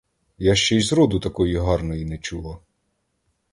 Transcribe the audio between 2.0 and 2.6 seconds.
не чула!